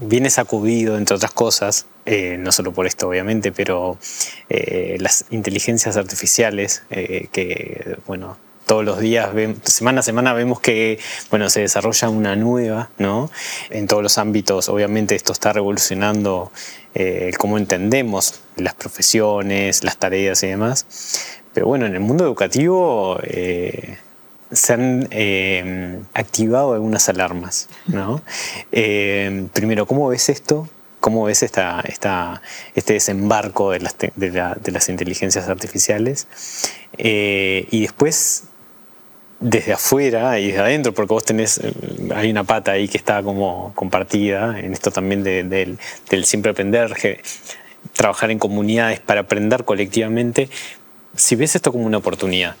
[0.00, 3.98] viene sacudido, entre otras cosas, eh, no solo por esto obviamente, pero
[4.48, 8.36] eh, las inteligencias artificiales eh, que, bueno,
[8.68, 9.30] todos los días,
[9.64, 11.00] semana a semana vemos que
[11.30, 13.32] bueno, se desarrolla una nueva, ¿no?
[13.70, 16.52] En todos los ámbitos, obviamente esto está revolucionando
[17.38, 20.86] cómo entendemos las profesiones, las tareas y demás.
[21.54, 23.18] Pero bueno, en el mundo educativo
[24.50, 27.68] se han eh, activado algunas alarmas.
[27.86, 28.22] ¿no?
[28.72, 30.68] Eh, primero, ¿cómo ves esto?
[31.00, 32.42] ¿Cómo ves esta, esta,
[32.74, 36.26] este desembarco de las, de, las inteligencias artificiales?
[36.96, 38.44] Eh, y después,
[39.40, 41.60] desde afuera y desde adentro, porque vos tenés,
[42.14, 45.78] hay una pata ahí que está como compartida, en esto también del,
[46.10, 46.92] del siempre aprender,
[47.92, 50.48] trabajar en comunidades para aprender colectivamente,
[51.14, 52.56] si ves esto como una oportunidad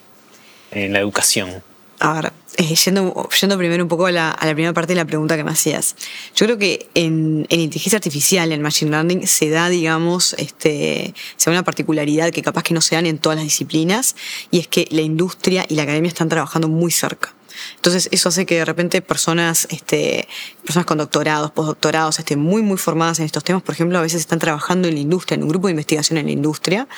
[0.70, 1.62] en la educación,
[2.00, 5.44] Ahora, eh, yendo, yendo, primero un poco a la, primera parte de la pregunta que
[5.44, 5.96] me hacías.
[6.34, 11.56] Yo creo que en, inteligencia artificial, en machine learning, se da, digamos, este, se da
[11.56, 14.14] una particularidad que capaz que no se dan en todas las disciplinas,
[14.50, 17.34] y es que la industria y la academia están trabajando muy cerca.
[17.76, 20.28] Entonces eso hace que de repente personas, este,
[20.64, 24.20] personas con doctorados, postdoctorados, estén muy, muy formadas en estos temas, por ejemplo, a veces
[24.20, 26.88] están trabajando en la industria, en un grupo de investigación en la industria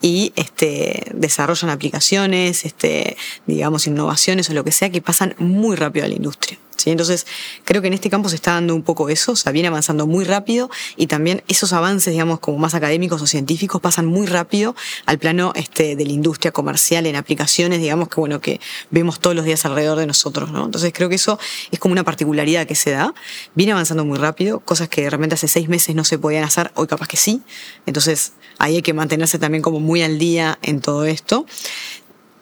[0.00, 6.06] y este, desarrollan aplicaciones, este, digamos, innovaciones o lo que sea que pasan muy rápido
[6.06, 6.58] a la industria.
[6.86, 7.26] Entonces,
[7.64, 10.06] creo que en este campo se está dando un poco eso, o sea, viene avanzando
[10.06, 14.76] muy rápido y también esos avances, digamos, como más académicos o científicos pasan muy rápido
[15.06, 18.60] al plano este, de la industria comercial en aplicaciones, digamos, que bueno, que
[18.90, 20.64] vemos todos los días alrededor de nosotros, ¿no?
[20.64, 21.38] Entonces, creo que eso
[21.70, 23.14] es como una particularidad que se da.
[23.54, 26.70] Viene avanzando muy rápido, cosas que de repente hace seis meses no se podían hacer,
[26.74, 27.42] hoy capaz que sí.
[27.86, 31.46] Entonces, ahí hay que mantenerse también como muy al día en todo esto.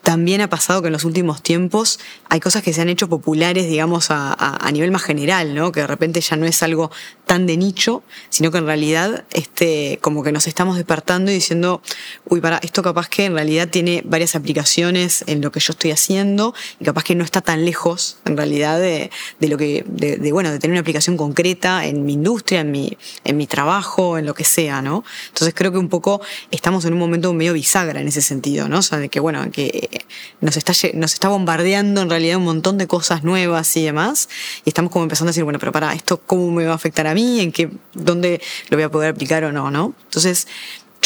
[0.06, 3.66] También ha pasado que en los últimos tiempos hay cosas que se han hecho populares,
[3.66, 5.72] digamos, a, nivel más general, ¿no?
[5.72, 6.92] Que de repente ya no es algo
[7.26, 11.82] tan de nicho, sino que en realidad, este, como que nos estamos despertando y diciendo,
[12.24, 15.90] uy, para, esto capaz que en realidad tiene varias aplicaciones en lo que yo estoy
[15.90, 20.52] haciendo y capaz que no está tan lejos, en realidad, de, lo que, de, bueno,
[20.52, 24.34] de tener una aplicación concreta en mi industria, en mi, en mi trabajo, en lo
[24.34, 25.02] que sea, ¿no?
[25.30, 26.20] Entonces creo que un poco
[26.52, 28.78] estamos en un momento medio bisagra en ese sentido, ¿no?
[28.78, 29.95] O sea, de que, bueno, que
[30.40, 34.28] nos está, nos está bombardeando en realidad un montón de cosas nuevas y demás,
[34.64, 37.06] y estamos como empezando a decir, bueno, pero para, ¿esto cómo me va a afectar
[37.06, 37.40] a mí?
[37.40, 39.94] ¿En qué, dónde lo voy a poder aplicar o no, no?
[40.04, 40.46] Entonces,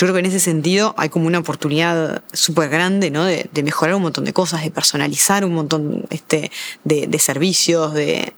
[0.01, 3.25] yo creo que en ese sentido hay como una oportunidad súper grande, ¿no?
[3.27, 6.51] De, mejorar un montón de cosas, de personalizar un montón este,
[6.85, 8.33] de, servicios, de,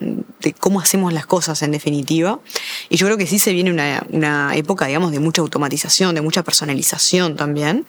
[0.59, 2.41] cómo hacemos las cosas en definitiva.
[2.89, 6.21] Y yo creo que sí se viene una, una época, digamos, de mucha automatización, de
[6.21, 7.87] mucha personalización también.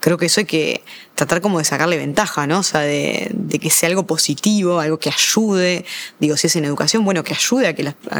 [0.00, 0.82] Creo que eso hay que
[1.20, 2.60] tratar como de sacarle ventaja, ¿no?
[2.60, 3.30] O sea, de,
[3.60, 5.84] que sea algo positivo, algo que ayude,
[6.18, 7.74] digo, si es en educación, bueno, que ayude a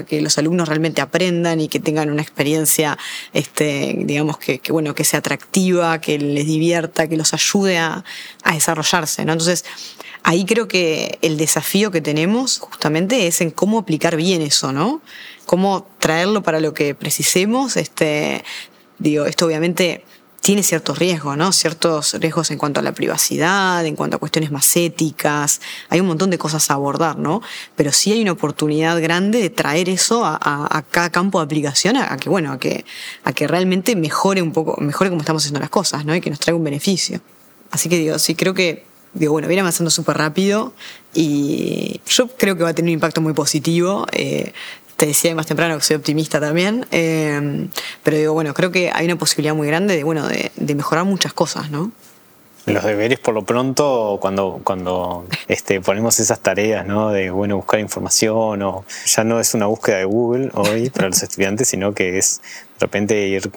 [0.04, 2.98] que, los alumnos realmente aprendan y que tengan una experiencia,
[3.32, 8.04] este, digamos, que, que bueno, que sea atractiva, que les divierta, que los ayude a,
[8.52, 9.32] desarrollarse, ¿no?
[9.32, 9.64] Entonces,
[10.22, 15.00] ahí creo que el desafío que tenemos justamente es en cómo aplicar bien eso, ¿no?
[15.46, 18.44] Cómo traerlo para lo que precisemos, este,
[18.98, 20.04] digo, esto obviamente
[20.40, 21.52] tiene ciertos riesgos, ¿no?
[21.52, 25.60] Ciertos riesgos en cuanto a la privacidad, en cuanto a cuestiones más éticas.
[25.90, 27.42] Hay un montón de cosas a abordar, ¿no?
[27.76, 32.16] Pero sí hay una oportunidad grande de traer eso a, cada campo de aplicación, a,
[32.16, 32.84] que, bueno, a que,
[33.24, 36.14] a que realmente mejore un poco, mejore cómo estamos haciendo las cosas, ¿no?
[36.14, 37.20] Y que nos traiga un beneficio.
[37.70, 40.72] Así que digo, sí, creo que, digo, bueno, viene avanzando súper rápido
[41.12, 44.06] y yo creo que va a tener un impacto muy positivo.
[44.12, 44.52] Eh,
[45.00, 47.68] te decía más temprano que soy optimista también, eh,
[48.02, 51.32] pero digo, bueno, creo que hay una posibilidad muy grande de, bueno, de, mejorar muchas
[51.32, 51.90] cosas, ¿no?
[52.66, 57.12] Los deberes, por lo pronto, cuando, cuando este, ponemos esas tareas, ¿no?
[57.12, 61.22] De, bueno, buscar información, o ya no es una búsqueda de Google hoy para los
[61.22, 62.42] estudiantes, sino que es
[62.78, 63.50] de repente ir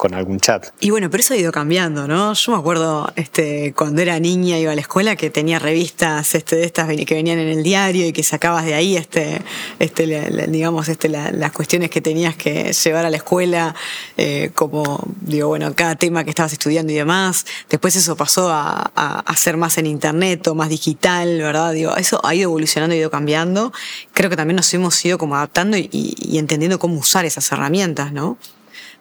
[0.00, 0.68] con algún chat.
[0.80, 2.32] Y bueno, pero eso ha ido cambiando, ¿no?
[2.32, 6.56] Yo me acuerdo este, cuando era niña, iba a la escuela, que tenía revistas este,
[6.56, 9.42] de estas que venían en el diario y que sacabas de ahí, este,
[9.78, 13.74] este, digamos, este, las cuestiones que tenías que llevar a la escuela,
[14.16, 17.44] eh, como, digo, bueno, cada tema que estabas estudiando y demás.
[17.68, 21.74] Después eso pasó a, a, ser más en internet o más digital, ¿verdad?
[21.74, 23.70] Digo, eso ha ido evolucionando, ha ido cambiando.
[24.14, 28.14] Creo que también nos hemos ido como adaptando y, y entendiendo cómo usar esas herramientas,
[28.14, 28.38] ¿no?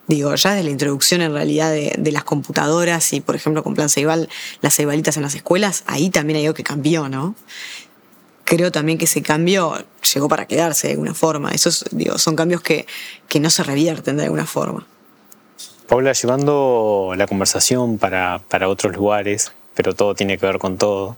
[0.10, 3.90] Digo, ya desde la introducción en realidad de, las computadoras y, por ejemplo, con Plan
[3.90, 4.28] Ceibal,
[4.62, 7.36] las ceibalitas en las escuelas, ahí también hay algo que cambió, ¿no?
[8.44, 9.76] creo también que ese cambio
[10.12, 11.52] llegó para quedarse de alguna forma.
[11.52, 12.88] Esos digo, son cambios que,
[13.28, 14.88] que no se revierten de alguna forma.
[15.88, 21.16] Paula, llevando la conversación para, para otros lugares, pero todo tiene que ver con todo.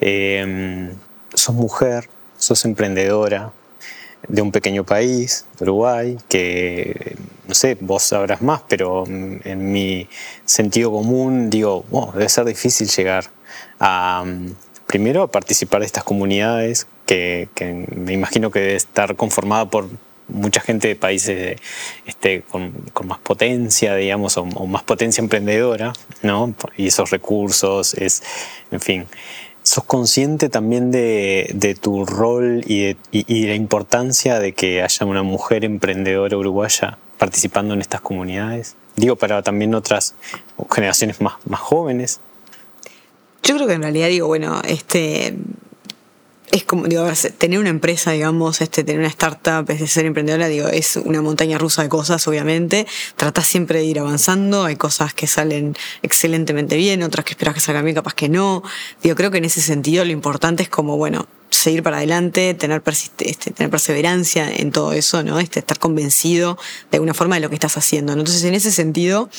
[0.00, 0.92] Eh,
[1.32, 3.52] sos mujer, sos emprendedora
[4.28, 10.08] de un pequeño país, Uruguay, que no sé, vos sabrás más, pero en mi
[10.44, 11.84] sentido común digo,
[12.14, 13.26] debe ser difícil llegar
[13.80, 14.24] a,
[14.86, 17.48] primero, a participar de estas comunidades que,
[17.94, 19.88] me imagino que debe estar conformada por
[20.28, 21.60] mucha gente de países
[22.06, 22.72] este, con,
[23.04, 26.54] más potencia, digamos, o, más potencia emprendedora, ¿no?
[26.76, 28.22] Y esos recursos, es,
[28.70, 29.06] en fin.
[29.64, 32.96] ¿Sos consciente también de, tu rol y, de,
[33.48, 38.76] la importancia de que haya una mujer emprendedora uruguaya participando en estas comunidades?
[38.94, 40.14] Digo, para también otras
[40.70, 42.20] generaciones más, más jóvenes.
[43.42, 45.34] Yo creo que en realidad digo, bueno, este
[46.50, 47.06] es como, digo,
[47.38, 51.20] tener una empresa, digamos, este, tener una startup, es de ser emprendedora, digo, es una
[51.22, 52.86] montaña rusa de cosas, obviamente.
[53.16, 57.60] Tratás siempre de ir avanzando, hay cosas que salen excelentemente bien, otras que esperas que
[57.60, 58.62] salgan bien, capaz que no.
[59.02, 61.26] Digo, creo que en ese sentido lo importante es como, bueno,
[61.58, 65.40] seguir para adelante, tener, este, tener perseverancia en todo eso, ¿no?
[65.40, 66.58] Este, estar convencido
[66.90, 68.12] de alguna forma de lo que estás haciendo.
[68.12, 69.30] Entonces, en ese sentido,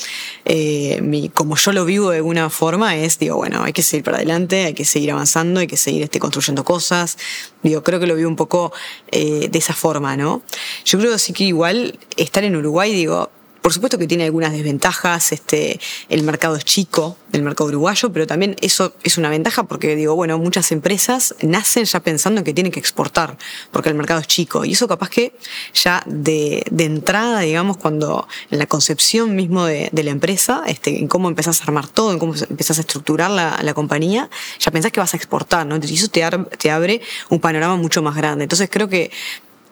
[0.44, 4.18] eh, como yo lo vivo de alguna forma, es, digo, bueno, hay que seguir para
[4.18, 7.18] adelante, hay que seguir avanzando, hay que seguir este, construyendo cosas.
[7.62, 8.72] Digo, creo que lo vivo un poco
[9.10, 10.42] eh, de esa forma, ¿no?
[10.84, 13.30] Yo creo sí que igual estar en Uruguay, digo,
[13.66, 18.24] por supuesto que tiene algunas desventajas, este, el mercado es chico, el mercado uruguayo, pero
[18.24, 22.54] también eso es una ventaja porque digo, bueno, muchas empresas nacen ya pensando en que
[22.54, 23.36] tienen que exportar,
[23.72, 24.64] porque el mercado es chico.
[24.64, 25.32] Y eso capaz que
[25.74, 31.28] ya de, entrada, digamos, cuando en la concepción mismo de, la empresa, este, en cómo
[31.28, 35.12] empezás a armar todo, en cómo empezás a estructurar la, compañía, ya pensás que vas
[35.12, 35.74] a exportar, ¿no?
[35.74, 37.00] Entonces eso te abre
[37.30, 38.44] un panorama mucho más grande.
[38.44, 39.10] Entonces creo que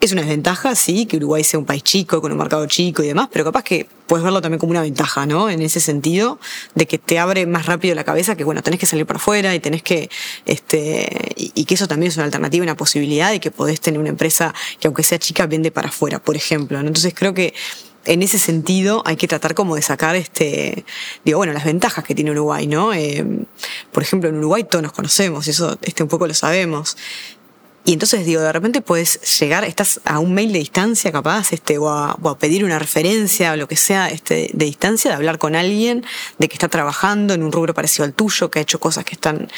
[0.06, 3.06] es una desventaja, sí, que Uruguay sea un país chico, con un mercado chico y
[3.06, 5.48] demás, pero capaz que puedes verlo también como una ventaja, ¿no?
[5.48, 6.38] En ese sentido,
[6.74, 9.54] de que te abre más rápido la cabeza, que bueno, tenés que salir para afuera
[9.54, 10.10] y tenés que,
[10.46, 14.10] este, y, que eso también es una alternativa, una posibilidad y que podés tener una
[14.10, 16.78] empresa que aunque sea chica vende para afuera, por ejemplo.
[16.78, 17.54] Entonces creo que
[18.04, 20.84] en ese sentido hay que tratar como de sacar este,
[21.24, 22.92] digo, bueno, las ventajas que tiene Uruguay, ¿no?
[22.92, 23.24] Eh,
[23.92, 26.96] por ejemplo, en Uruguay todos nos conocemos, eso este un poco lo sabemos.
[27.86, 31.76] Y entonces digo, de repente puedes llegar, estás a un mail de distancia capaz, este,
[31.76, 35.54] o a, pedir una referencia o lo que sea este, de distancia, de hablar con
[35.54, 36.04] alguien,
[36.38, 39.14] de que está trabajando en un rubro parecido al tuyo, que ha hecho cosas que
[39.14, 39.48] están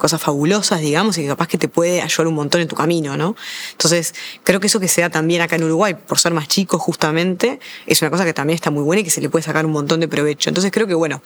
[0.00, 3.16] cosas fabulosas, digamos, y que capaz que te puede ayudar un montón en tu camino,
[3.18, 3.36] ¿no?
[3.72, 7.60] Entonces, creo que eso que sea también acá en Uruguay, por ser más chico justamente,
[7.86, 9.72] es una cosa que también está muy buena y que se le puede sacar un
[9.72, 10.48] montón de provecho.
[10.48, 11.22] Entonces, creo que, bueno,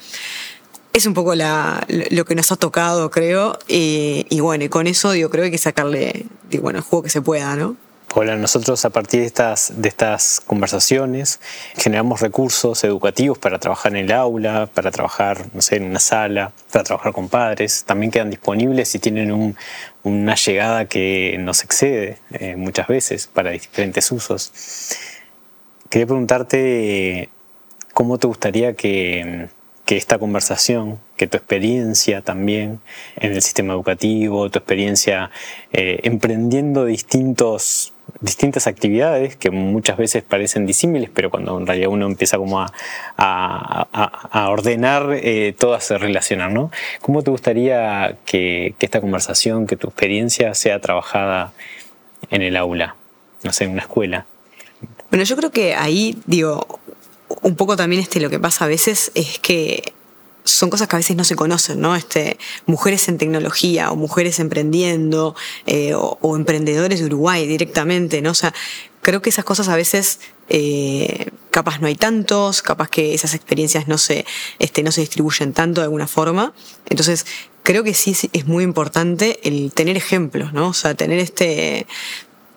[0.94, 3.58] es un poco lo que nos ha tocado, creo.
[3.66, 6.26] Y, bueno, y con eso digo, creo que hay que sacarle
[6.62, 7.76] bueno, el juego que se pueda, ¿no?
[8.16, 11.40] Hola, nosotros a partir de estas, de estas conversaciones
[11.76, 16.52] generamos recursos educativos para trabajar en el aula, para trabajar, no sé, en una sala,
[16.70, 17.82] para trabajar con padres.
[17.84, 19.56] También quedan disponibles y tienen
[20.04, 24.52] una llegada que nos excede eh, muchas veces para diferentes usos.
[25.90, 27.30] Quería preguntarte
[27.94, 29.48] cómo te gustaría que
[29.84, 32.80] que esta conversación, que tu experiencia también
[33.16, 35.30] en el sistema educativo, tu experiencia
[35.72, 42.06] eh, emprendiendo distintos, distintas actividades que muchas veces parecen disímiles, pero cuando en realidad uno
[42.06, 42.72] empieza como a,
[43.16, 46.70] a, ordenar, eh, todas se relacionan, ¿no?
[47.02, 51.52] ¿Cómo te gustaría que, que esta conversación, que tu experiencia sea trabajada
[52.30, 52.96] en el aula,
[53.42, 54.24] no sé, en una escuela?
[55.10, 56.80] Bueno, yo creo que ahí, digo,
[57.44, 59.92] un poco también este, lo que pasa a veces es que
[60.44, 61.94] son cosas que a veces no se conocen, ¿no?
[61.94, 68.30] Este, mujeres en tecnología o mujeres emprendiendo eh, o, emprendedores de Uruguay directamente, ¿no?
[68.30, 68.54] O sea,
[69.02, 73.88] creo que esas cosas a veces eh, capaz no hay tantos, capaz que esas experiencias
[73.88, 74.24] no se,
[74.58, 76.54] este, no se distribuyen tanto de alguna forma.
[76.88, 77.26] Entonces,
[77.62, 80.68] creo que sí es muy importante el tener ejemplos, ¿no?
[80.68, 81.86] O sea, tener este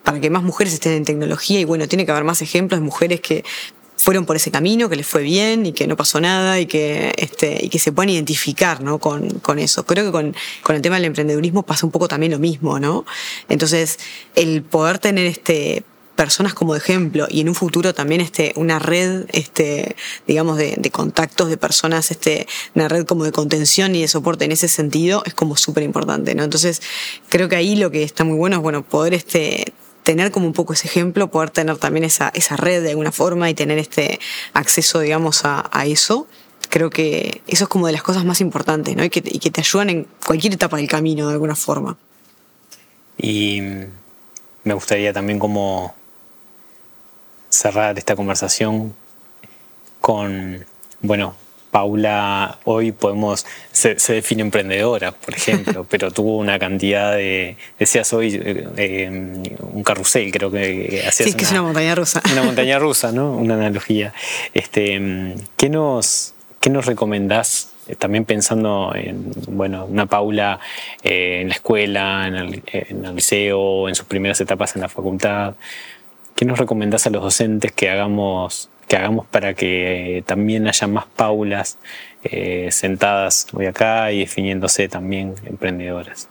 [0.07, 2.85] para que más mujeres estén en tecnología y bueno, tiene que haber más ejemplos de
[2.85, 3.43] mujeres que
[3.97, 7.13] fueron por ese camino, que les fue bien y que no pasó nada y que,
[7.17, 8.99] este, y que se puedan identificar ¿no?
[8.99, 9.85] con, con eso.
[9.85, 13.05] Creo que con, con, el tema del emprendedurismo pasa un poco también lo mismo, ¿no?
[13.49, 13.99] Entonces,
[14.35, 15.83] el poder tener este
[16.15, 20.89] personas como ejemplo y en un futuro también este una red este digamos de, de
[20.89, 25.21] contactos de personas este una red como de contención y de soporte en ese sentido
[25.27, 26.81] es como súper importante no entonces
[27.29, 29.73] creo que ahí lo que está muy bueno es bueno poder este
[30.07, 33.49] tener como un poco ese ejemplo, poder tener también esa, esa red de alguna forma
[33.49, 34.21] y tener este
[34.53, 36.27] acceso, digamos, a, eso.
[36.69, 39.03] Creo que eso es como de las cosas más importantes, ¿no?
[39.03, 41.97] Y que, y que te ayudan en cualquier etapa del camino de alguna forma.
[43.17, 43.59] Y
[44.63, 45.93] me gustaría también como
[47.49, 48.95] cerrar esta conversación
[49.99, 50.65] con,
[51.01, 51.35] bueno,
[51.69, 53.45] Paula hoy podemos,
[53.77, 59.09] se, define emprendedora, por ejemplo, pero tuvo una cantidad de, decías hoy, eh, eh,
[59.61, 61.29] un carrusel, creo que hacías.
[61.29, 62.21] Sí, que es una montaña rusa.
[62.31, 63.35] Una montaña rusa, ¿no?
[63.35, 64.13] Una analogía.
[64.53, 67.71] Este, ¿qué, nos, ¿Qué nos recomendás?
[67.87, 70.59] Eh, también pensando en, bueno, una Paula
[71.03, 75.53] en la escuela, en el, en el liceo, en sus primeras etapas en la facultad.
[76.35, 81.05] ¿Qué nos recomendás a los docentes que hagamos que hagamos para que también haya más
[81.05, 81.77] paulas
[82.23, 86.27] eh, sentadas hoy acá y definiéndose también emprendedoras.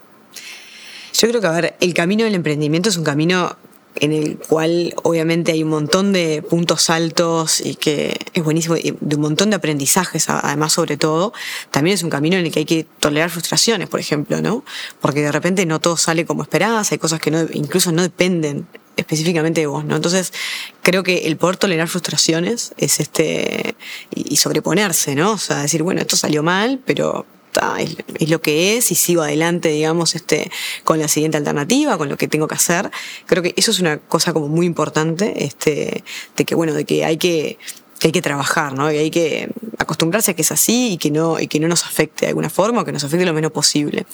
[1.12, 3.57] Yo creo que, a ver, el camino del emprendimiento es un camino
[4.00, 8.94] en el cual obviamente hay un montón de puntos altos y que es buenísimo, y
[9.00, 11.32] de un montón de aprendizajes, además sobre todo,
[11.70, 14.64] también es un camino en el que hay que tolerar frustraciones, por ejemplo, ¿no?
[15.00, 18.66] Porque de repente no todo sale como esperabas, hay cosas que incluso no dependen
[18.97, 19.97] específicamente de vos, ¿no?
[19.97, 20.32] Entonces,
[20.82, 23.76] creo que el poder tolerar frustraciones es este,
[24.14, 25.32] y, sobreponerse, ¿no?
[25.32, 27.26] O sea, decir, bueno, esto salió mal, pero
[27.78, 30.51] es, lo que es y sigo adelante, digamos, este,
[30.84, 32.90] con la siguiente alternativa, con lo que tengo que hacer.
[33.26, 36.03] Creo que eso es una cosa como muy importante, este,
[36.36, 37.59] de que, bueno, de que hay que,
[37.99, 38.90] que hay que trabajar, ¿no?
[38.90, 41.84] Y hay que acostumbrarse a que es así y que no, y que no nos
[41.84, 44.07] afecte de alguna forma o que nos afecte lo menos posible.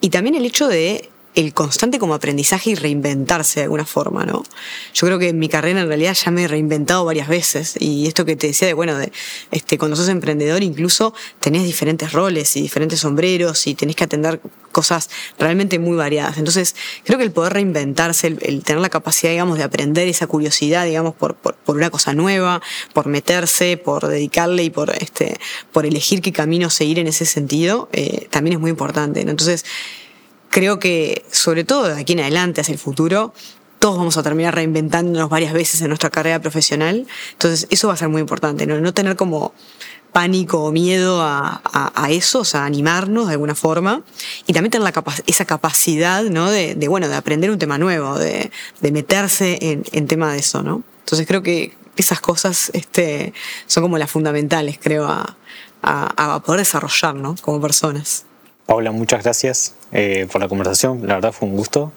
[0.00, 4.42] Y también el hecho de el constante como aprendizaje y reinventarse de alguna forma, ¿no?
[4.94, 8.06] Yo creo que en mi carrera en realidad ya me he reinventado varias veces y
[8.06, 9.12] esto que te decía de, bueno, de,
[9.52, 14.40] este, cuando sos emprendedor incluso tenés diferentes roles y diferentes sombreros y tenés que atender
[14.72, 16.38] cosas realmente muy variadas.
[16.38, 16.74] Entonces,
[17.04, 21.14] creo que el poder reinventarse, el, tener la capacidad, digamos, de aprender esa curiosidad, digamos,
[21.14, 22.60] por, por, una cosa nueva,
[22.92, 25.38] por meterse, por dedicarle y por, este,
[25.72, 29.30] por elegir qué camino seguir en ese sentido, eh, también es muy importante, ¿no?
[29.30, 29.64] Entonces,
[30.50, 33.32] creo que, sobre todo de aquí en adelante, hacia el futuro,
[33.78, 37.06] todos vamos a terminar reinventándonos varias veces en nuestra carrera profesional.
[37.32, 39.54] Entonces, eso va a ser muy importante, no, no tener como
[40.12, 41.62] pánico o miedo a,
[41.94, 44.02] a, eso, o sea, animarnos de alguna forma
[44.46, 46.50] y también tener la esa capacidad, ¿no?
[46.50, 50.40] De, de, bueno, de aprender un tema nuevo, de, de meterse en, en, tema de
[50.40, 50.82] eso, ¿no?
[51.04, 53.32] Entonces creo que esas cosas este,
[53.66, 55.36] son como las fundamentales, creo, a,
[55.82, 57.36] a, poder desarrollar, ¿no?
[57.40, 58.24] Como personas.
[58.70, 61.04] Paula, muchas gracias eh, por la conversación.
[61.04, 61.90] La verdad fue un gusto.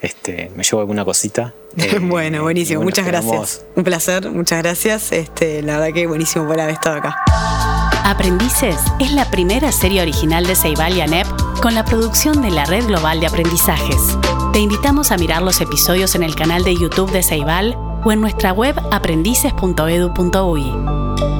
[0.00, 1.52] Este, me llevo alguna cosita.
[1.76, 2.82] Eh, bueno, buenísimo.
[2.82, 3.64] muchas gracias.
[3.74, 4.30] Un placer.
[4.30, 5.10] Muchas gracias.
[5.10, 7.16] Este, la verdad que buenísimo por haber estado acá.
[8.04, 11.26] Aprendices es la primera serie original de Ceibal y ANEP
[11.60, 14.16] con la producción de la Red Global de Aprendizajes.
[14.52, 18.20] Te invitamos a mirar los episodios en el canal de YouTube de Ceibal o en
[18.20, 21.39] nuestra web aprendices.edu.ui.